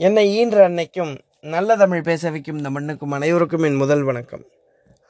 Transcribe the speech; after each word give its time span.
என்னை 0.00 0.24
ஈன்ற 0.38 0.56
அன்னைக்கும் 0.68 1.12
நல்ல 1.52 1.76
தமிழ் 1.76 2.02
பேச 2.08 2.30
வைக்கும் 2.30 2.56
இந்த 2.56 2.70
மண்ணுக்கும் 2.70 3.10
அனைவருக்கும் 3.10 3.62
என் 3.62 3.78
முதல் 3.82 4.02
வணக்கம். 4.02 4.42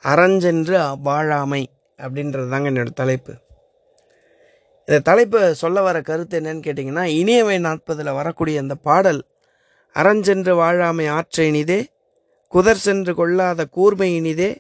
அறஞ்சென்று 0.04 0.76
வாழாமை 1.08 1.61
அப்படின்றது 1.98 2.48
தாங்க 2.53 2.71
என்னோட 2.71 2.93
தலைப்பு. 3.01 3.33
இந்த 4.88 4.99
தலைப்பை 5.01 5.41
சொல்ல 5.62 5.83
வர 5.83 6.01
கருத்து 6.01 6.38
என்னன்னு 6.41 6.64
கேட்டிங்கன்னா 6.67 7.04
இனியவை 7.21 7.59
நாற்பதில் 7.67 8.12
வரக்கூடிய 8.12 8.61
அந்த 8.61 8.77
பாடல் 8.88 9.21
அறஞ்சென்று 9.95 10.54
வாழாமை 10.62 11.09
ஆற்ற 11.16 11.45
இனிதே 11.45 11.80
குதர் 12.53 12.84
சென்று 12.87 13.14
கொள்ளாத 13.14 13.68
கூர்மை 13.79 14.11
இனிதே 14.14 14.50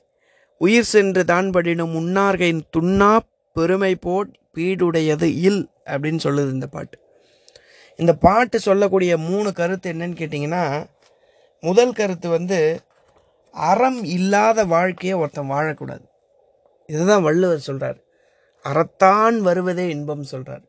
உயிர் 0.60 0.92
சென்று 0.94 1.24
தான் 1.24 1.50
படினும் 1.50 1.96
உன்னார்கையின் 2.02 2.66
துண்ணா 2.76 3.14
பெருமை 3.52 3.94
போட் 3.94 4.34
பீடுடையது 4.56 5.30
இல் 5.48 5.64
அப்படின்னு 5.84 6.22
சொல்லுது 6.28 6.50
இந்த 6.58 6.66
பாட்டு. 6.66 6.96
இந்த 7.98 8.12
பாட்டு 8.26 8.56
சொல்லக்கூடிய 8.60 9.12
மூணு 9.28 9.52
கருத்து 9.52 9.92
என்னன்னு 9.92 10.18
கேட்டிங்கன்னா 10.22 10.64
முதல் 11.62 11.92
கருத்து 11.92 12.28
வந்து 12.28 12.58
அறம் 13.54 14.00
இல்லாத 14.16 14.58
வாழ்க்கையை 14.64 15.14
ஒருத்தன் 15.20 15.50
வாழக்கூடாது. 15.50 16.04
இதுதான் 16.88 17.22
வள்ளுவர் 17.22 17.66
சொல்கிறார் 17.68 17.98
அறத்தான் 18.64 19.36
வருவதே 19.48 19.86
இன்பம் 19.88 20.30
சொல்கிறார் 20.32 20.64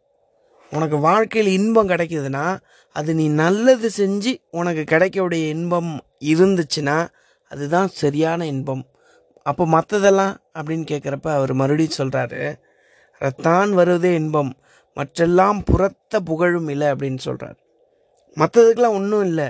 உனக்கு 0.71 0.97
வாழ்க்கையில் 0.99 1.51
இன்பம் 1.59 1.89
கிடைக்குதுன்னா 1.89 2.45
அது 2.95 3.11
நீ 3.15 3.25
நல்லது 3.43 3.89
செஞ்சு 3.97 4.31
உனக்கு 4.49 4.83
கிடைக்கக்கூடிய 4.83 5.43
இன்பம் 5.55 5.91
இருந்துச்சுன்னா 6.31 6.97
அதுதான் 7.51 7.89
சரியான 8.01 8.45
இன்பம். 8.45 8.83
அப்போ 9.45 9.65
மற்றதெல்லாம் 9.65 10.33
அப்படின்னு 10.59 10.85
கேட்குறப்ப 10.93 11.27
அவர் 11.33 11.53
மறுபடியும் 11.53 11.99
சொல்கிறாரு 11.99 12.41
அறத்தான் 13.21 13.69
வருவதே 13.79 14.11
இன்பம். 14.13 14.51
மற்றெல்லாம் 14.97 15.59
புறத்த 15.69 16.19
புகழும் 16.29 16.69
இல்லை 16.73 16.87
அப்படின்னு 16.93 17.21
சொல்கிறார் 17.27 17.57
மற்றதுக்கெல்லாம் 18.37 18.97
ஒன்றும் 18.99 19.25
இல்லை. 19.29 19.47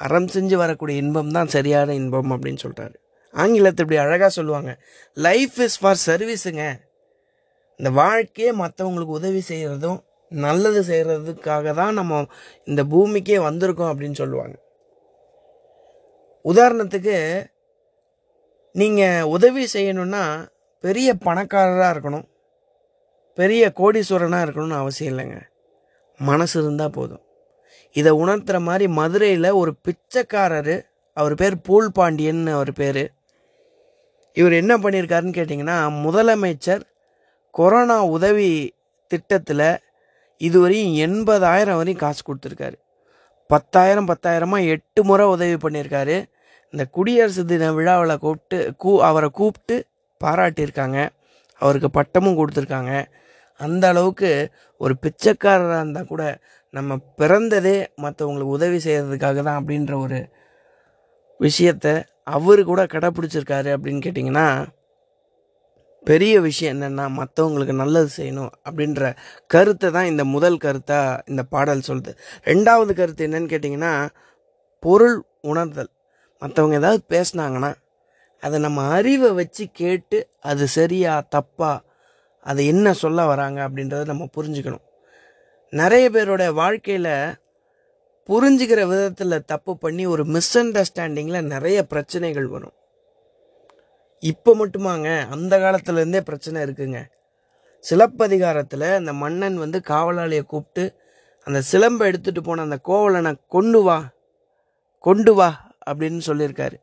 அறம் 0.00 0.28
செஞ்சு 0.34 0.56
வரக்கூடிய 0.62 1.02
இன்பம் 1.02 1.32
தான் 1.36 1.52
சரியான 1.54 1.94
இன்பம் 2.00 2.32
அப்படின்னு 2.34 2.60
சொல்கிறாரு 2.64 2.96
ஆங்கிலத்தை 3.34 3.82
இப்படி 3.84 3.98
அழகாக 4.02 4.30
சொல்லுவாங்க. 4.36 4.70
லைஃப் 5.16 5.56
இஸ் 5.64 5.78
ஃபார் 5.80 6.00
சர்வீஸுங்க 6.06 6.64
இந்த 7.80 7.90
வாழ்க்கையே 8.00 8.50
மற்றவங்களுக்கு 8.62 9.18
உதவி 9.20 9.42
செய்கிறதும் 9.48 9.98
நல்லது 10.32 10.80
செய்கிறதுக்காக 10.90 11.74
தான் 11.80 11.94
நம்ம 11.98 12.22
இந்த 12.70 12.82
பூமிக்கே 12.92 13.38
வந்திருக்கோம் 13.48 13.90
அப்படின்னு 13.92 14.20
சொல்லுவாங்க. 14.22 14.56
உதாரணத்துக்கு 16.44 17.16
நீங்கள் 18.74 19.28
உதவி 19.36 19.64
செய்யணுன்னா 19.74 20.24
பெரிய 20.84 21.08
பணக்காரராக 21.26 21.92
இருக்கணும். 21.94 22.26
பெரிய 23.38 23.72
கோடீஸ்வரனாக 23.76 24.44
இருக்கணும்னு 24.44 24.78
அவசியம் 24.82 25.18
இல்லைங்க. 25.18 25.40
மனசு 26.18 26.60
இருந்தால் 26.60 26.90
போதும். 26.90 27.20
இதை 27.92 28.12
உணர்த்துற 28.12 28.60
மாதிரி 28.60 28.86
மதுரையில் 28.88 29.50
ஒரு 29.50 29.72
பிச்சைக்காரர் 29.82 30.72
அவர் 31.14 31.34
பேர் 31.34 31.60
பூல் 31.60 31.92
பாண்டியன் 31.92 32.46
அவர் 32.46 32.72
பேர். 32.72 33.12
இவர் 34.32 34.52
என்ன 34.52 34.76
பண்ணியிருக்காருன்னு 34.76 35.36
கேட்டிங்கன்னா 35.38 35.76
முதலமைச்சர் 36.06 36.80
கொரோனா 37.50 38.04
உதவி 38.04 38.48
திட்டத்தில் 39.08 39.64
இதுவரையும் 40.38 40.96
எண்பதாயிரம் 41.04 41.78
வரையும் 41.80 42.02
காசு 42.02 42.22
கொடுத்துருக்காரு. 42.26 42.78
பத்தாயிரம் 43.46 44.08
பத்தாயிரமாக 44.08 44.68
எட்டு 44.68 45.04
முறை 45.04 45.26
உதவி 45.26 45.54
பண்ணியிருக்காரு 45.54 46.16
இந்த 46.70 46.84
குடியரசு 46.90 47.44
தின 47.44 47.72
விழாவில் 47.72 48.18
கூப்பிட்டு 48.18 48.74
கூ 48.76 49.00
அவரை 49.00 49.28
கூப்பிட்டு 49.28 49.86
பாராட்டியிருக்காங்க. 50.24 51.08
அவருக்கு 51.58 51.90
பட்டமும் 51.90 52.38
கொடுத்துருக்காங்க. 52.38 52.92
அந்த 53.60 53.84
அளவுக்கு 53.88 54.30
ஒரு 54.80 54.94
பிச்சைக்காரராக 54.96 55.80
இருந்தால் 55.80 56.06
கூட 56.06 56.24
நம்ம 56.74 56.98
பிறந்ததே 57.18 57.76
மற்றவங்களுக்கு 58.02 58.56
உதவி 58.58 58.78
செய்கிறதுக்காக 58.78 59.42
தான் 59.42 59.60
அப்படின்ற 59.60 59.92
ஒரு 60.00 60.18
விஷயத்தை 61.40 61.94
அவர் 62.34 62.60
கூட 62.64 62.82
கடைப்பிடிச்சிருக்காரு 62.84 63.70
அப்படின்னு 63.76 64.04
கேட்டிங்கன்னா 64.04 64.48
பெரிய 66.06 66.34
விஷயம் 66.40 66.74
என்னென்னா 66.74 67.04
மற்றவங்களுக்கு 67.20 67.74
நல்லது 67.74 68.10
செய்யணும் 68.16 68.52
அப்படின்ற 68.66 69.02
கருத்தை 69.46 69.88
தான் 69.90 70.04
இந்த 70.04 70.24
முதல் 70.24 70.56
கருத்தாக 70.56 71.20
இந்த 71.26 71.42
பாடல் 71.42 71.86
சொல்லுது. 71.88 72.12
ரெண்டாவது 72.44 72.92
கருத்து 72.94 73.26
என்னன்னு 73.26 73.52
கேட்டிங்கன்னா 73.52 73.92
பொருள் 74.82 75.16
உணர்தல். 75.40 75.90
மற்றவங்க 76.42 76.74
ஏதாவது 76.74 77.02
பேசுனாங்கன்னா 77.08 77.70
அதை 78.42 78.56
நம்ம 78.60 78.80
அறிவை 78.88 79.30
வச்சு 79.30 79.64
கேட்டு 79.72 80.18
அது 80.40 80.64
சரியா 80.68 81.14
தப்பா 81.28 81.72
அதை 82.50 82.62
என்ன 82.72 82.92
சொல்ல 83.02 83.26
வராங்க 83.26 83.58
அப்படின்றத 83.68 84.04
நம்ம 84.10 84.26
புரிஞ்சுக்கணும். 84.36 84.84
நிறைய 85.72 86.04
பேரோட 86.10 86.42
வாழ்க்கையில் 86.60 87.12
புரிஞ்சுக்கிற 88.28 88.80
விதத்தில் 88.92 89.44
தப்பு 89.52 89.72
பண்ணி 89.82 90.04
ஒரு 90.14 90.24
மிஸ் 90.34 90.52
அண்டர்ஸ்டாண்டிங்கில் 90.58 91.50
நிறைய 91.54 91.78
பிரச்சனைகள் 91.92 92.48
வரும். 92.54 92.74
இப்போ 94.22 94.50
மட்டுமாங்க 94.60 95.08
அந்த 95.34 95.54
காலத்துலேருந்தே 95.64 96.20
பிரச்சனை 96.20 96.62
இருக்குங்க. 96.66 97.00
சிலப்பதிகாரத்தில் 97.84 98.86
அந்த 99.00 99.12
மன்னன் 99.22 99.56
வந்து 99.56 99.78
காவலாளியை 99.88 100.44
கூப்பிட்டு 100.52 100.84
அந்த 101.46 101.60
சிலம்பை 101.72 102.06
எடுத்துகிட்டு 102.10 102.42
போன 102.42 102.62
அந்த 102.62 102.78
கோவலனை 102.88 103.32
கொண்டு 103.46 103.80
வா 103.82 103.98
கொண்டு 105.06 105.32
வா 105.34 105.48
அப்படின்னு 105.90 106.20
சொல்லியிருக்காரு. 106.26 106.76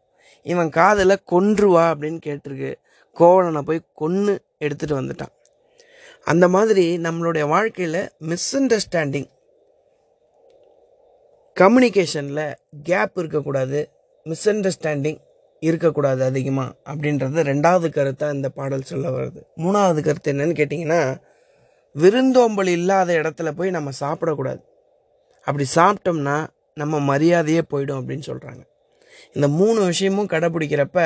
இவன் 0.46 0.70
காதில் 0.78 1.24
கொன்று 1.34 1.68
வா 1.70 1.84
அப்படின்னு 1.92 2.20
கேட்டிருக்கு. 2.26 2.72
கோவலனை 3.18 3.62
போய் 3.62 3.88
கொன்று 3.94 4.34
எடுத்துகிட்டு 4.66 5.00
வந்துட்டான். 5.00 5.35
அந்த 6.32 6.46
மாதிரி 6.48 6.86
நம்மளுடைய 6.98 7.48
வாழ்க்கையில் 7.48 8.10
மிஸ் 8.20 8.48
அண்டர்ஸ்டாண்டிங் 8.58 9.28
கம்யூனிகேஷனில் 11.60 12.54
கேப் 12.84 13.18
இருக்கக்கூடாது 13.22 13.80
மிஸ் 14.24 14.50
அண்டர்ஸ்டாண்டிங் 14.50 15.20
இருக்கக்கூடாது 15.60 16.24
அதிகமாக 16.24 16.76
அப்படின்றது 16.86 17.40
ரெண்டாவது 17.52 17.88
கருத்தாக 17.98 18.34
இந்த 18.34 18.50
பாடல் 18.50 18.90
சொல்ல 18.92 19.10
வருது. 19.10 19.42
மூணாவது 19.58 20.02
கருத்து 20.04 20.34
என்னன்னு 20.34 20.60
கேட்டிங்கன்னா 20.62 21.02
விருந்தோம்பல் 21.96 22.72
இல்லாத 22.78 23.14
இடத்துல 23.14 23.52
போய் 23.52 23.76
நம்ம 23.78 23.90
சாப்பிடக்கூடாது. 24.00 24.62
அப்படி 25.44 25.66
சாப்பிட்டோம்னா 25.76 26.38
நம்ம 26.74 27.18
மரியாதையே 27.18 27.62
போயிடும் 27.72 28.00
அப்படின்னு 28.00 28.28
சொல்கிறாங்க 28.32 28.64
இந்த 29.34 29.48
மூணு 29.60 29.80
விஷயமும் 29.86 30.28
கடைப்பிடிக்கிறப்ப 30.28 31.00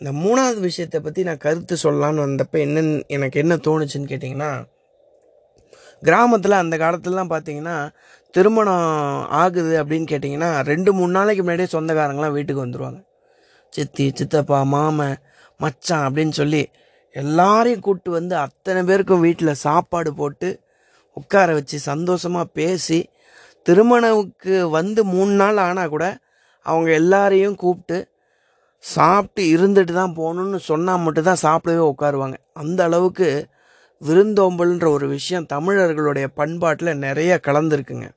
இந்த 0.00 0.10
மூணாவது 0.20 0.60
விஷயத்தை 0.60 0.98
பற்றி 1.00 1.20
நான் 1.22 1.36
கருத்து 1.36 1.74
சொல்லலான்னு 1.82 2.24
வந்தப்போ 2.24 2.58
என்னன்னு 2.58 2.94
எனக்கு 3.06 3.40
என்ன 3.40 3.54
தோணுச்சுன்னு 3.64 4.10
கேட்டிங்கன்னா 4.10 4.52
கிராமத்தில் 6.02 6.62
அந்த 6.62 6.74
காலத்துலலாம் 6.76 7.32
பார்த்தீங்கன்னா 7.32 7.76
திருமணம் 8.34 8.86
ஆகுது 9.32 9.72
அப்படின்னு 9.82 10.06
கேட்டிங்கன்னா 10.10 10.50
ரெண்டு 10.62 10.90
மூணு 10.92 11.12
நாளைக்கு 11.12 11.42
முன்னாடியே 11.42 11.72
சொந்தக்காரங்களாம் 11.72 12.32
வீட்டுக்கு 12.32 12.64
வந்துடுவாங்க 12.64 13.00
சித்தி 13.72 14.06
சித்தப்பா 14.10 14.60
மாமன் 14.64 15.16
மச்சான் 15.60 16.06
அப்படின்னு 16.06 16.30
சொல்லி 16.32 16.62
எல்லாரையும் 17.16 17.80
கூப்பிட்டு 17.80 18.10
வந்து 18.10 18.34
அத்தனை 18.36 18.80
பேருக்கும் 18.82 19.20
வீட்டில் 19.20 19.60
சாப்பாடு 19.60 20.10
போட்டு 20.14 20.48
உட்கார 21.16 21.52
வச்சு 21.52 21.78
சந்தோஷமாக 21.82 22.52
பேசி 22.54 23.00
திருமணவுக்கு 23.66 24.54
வந்து 24.70 25.00
மூணு 25.04 25.32
நாள் 25.32 25.58
ஆனால் 25.58 25.88
கூட 25.88 26.04
அவங்க 26.66 26.90
எல்லாரையும் 26.92 27.56
கூப்பிட்டு 27.56 27.98
சாப்பிட்டு 28.84 29.42
இருந்துட்டு 29.54 29.92
தான் 29.92 30.16
போகணுன்னு 30.20 30.58
சொன்னால் 30.68 31.02
மட்டும்தான் 31.04 31.44
சாப்பிடவே 31.46 31.82
உட்காருவாங்க. 31.92 32.36
அந்த 32.62 32.80
அளவுக்கு 32.88 33.28
விருந்தோம்பல்ன்ற 34.02 34.86
ஒரு 34.96 35.06
விஷயம் 35.16 35.48
தமிழர்களுடைய 35.54 36.26
பண்பாட்டில் 36.40 37.00
நிறைய 37.06 37.32
கலந்துருக்குங்க. 37.48 38.08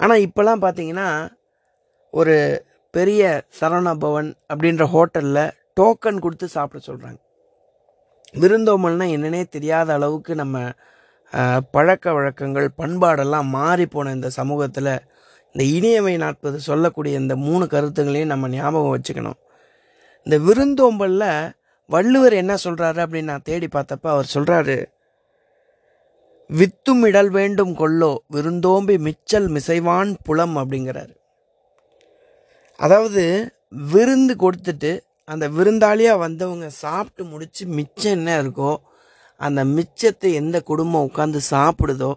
ஆனால் 0.00 0.24
இப்போல்லாம் 0.26 0.64
பார்த்தீங்கன்னா 0.64 1.08
ஒரு 2.14 2.36
பெரிய 2.94 3.22
சரவணா 3.60 3.92
பவன் 4.04 4.28
அப்படின்ற 4.50 4.84
ஹோட்டலில் 4.94 5.44
டோக்கன் 5.78 6.22
கொடுத்து 6.24 6.46
சாப்பிட 6.56 6.80
சொல்கிறாங்க 6.88 7.20
விருந்தோம்பல்னால் 8.34 9.14
என்னன்னே 9.16 9.40
தெரியாத 9.56 9.88
அளவுக்கு 9.98 10.32
நம்ம 10.34 10.58
பழக்க 11.74 12.06
வழக்கங்கள் 12.16 12.68
பண்பாடெல்லாம் 12.80 13.48
மாறி 13.56 13.86
போன 13.86 14.12
இந்த 14.12 14.28
சமூகத்தில் 14.36 14.92
இந்த 15.54 15.64
இனியவை 15.76 16.14
நாற்பது 16.16 16.58
சொல்லக்கூடிய 16.60 17.18
இந்த 17.22 17.34
மூணு 17.46 17.64
கருத்துங்களையும் 17.72 18.32
நம்ம 18.32 18.48
ஞாபகம் 18.54 18.94
வச்சுக்கணும். 18.94 19.38
இந்த 20.26 20.36
விருந்தோம்பலில் 20.46 21.28
வள்ளுவர் 21.90 22.34
என்ன 22.40 22.54
சொல்கிறாரு 22.64 23.00
அப்படின்னு 23.04 23.30
நான் 23.32 23.46
தேடி 23.50 23.68
பார்த்தப்ப 23.74 24.06
அவர் 24.14 24.32
சொல்கிறாரு 24.34 24.76
வித்தும் 26.50 27.04
இடல் 27.08 27.30
வேண்டும் 27.30 27.74
கொள்ளோ 27.76 28.10
விருந்தோம்பி 28.34 28.96
மிச்சல் 29.06 29.48
மிசைவான் 29.56 30.10
புலம் 30.26 30.56
அப்படிங்கிறாரு. 30.62 31.14
அதாவது 32.80 33.22
விருந்து 33.92 34.34
கொடுத்துட்டு 34.42 34.92
அந்த 35.24 35.44
விருந்தாளியாக 35.58 36.22
வந்தவங்க 36.24 36.66
சாப்பிட்டு 36.82 37.24
முடித்து 37.24 37.62
மிச்சம் 37.78 38.16
என்ன 38.18 38.30
இருக்கோ 38.42 38.72
அந்த 39.40 39.60
மிச்சத்தை 39.76 40.30
எந்த 40.42 40.56
குடும்பம் 40.70 41.06
உட்காந்து 41.08 41.40
சாப்பிடுதோ 41.54 42.12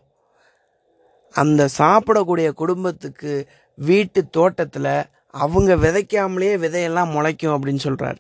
அந்த 1.33 1.68
சாப்பிடக்கூடிய 1.77 2.53
குடும்பத்துக்கு 2.53 3.47
வீட்டு 3.75 4.29
தோட்டத்தில் 4.29 5.06
அவங்க 5.31 5.75
விதைக்காமலேயே 5.75 6.53
விதையெல்லாம் 6.63 7.13
முளைக்கும் 7.13 7.56
அப்படின்னு 7.56 7.79
சொல்கிறாரு 7.83 8.19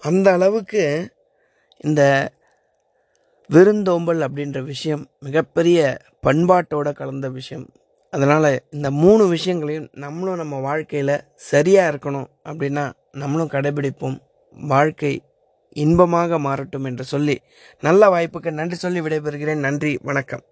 அந்த 0.00 0.32
அளவுக்கு 0.32 1.10
இந்த 1.76 2.32
விருந்தோம்பல் 3.46 4.20
அப்படின்ற 4.20 4.62
விஷயம் 4.62 5.10
மிகப்பெரிய 5.18 5.98
பண்பாட்டோட 6.22 6.92
கலந்த 6.92 7.28
விஷயம். 7.28 7.68
அதனால் 8.10 8.62
இந்த 8.70 8.90
மூணு 8.90 9.26
விஷயங்களையும் 9.26 9.88
நம்மளும் 9.92 10.36
நம்ம 10.36 10.60
வாழ்க்கையில் 10.60 11.24
சரியாக 11.34 11.96
இருக்கணும் 11.96 12.26
அப்படின்னா 12.44 12.92
நம்மளும் 13.10 13.50
கடைபிடிப்போம். 13.50 14.18
வாழ்க்கை 14.52 15.22
இன்பமாக 15.72 16.38
மாறட்டும் 16.38 16.84
என்று 16.84 17.04
சொல்லி 17.04 17.40
நல்ல 17.80 18.08
வாய்ப்புக்கு 18.08 18.50
நன்றி 18.50 18.76
சொல்லி 18.76 19.00
விடைபெறுகிறேன். 19.00 19.56
நன்றி 19.56 19.98
வணக்கம். 20.02 20.42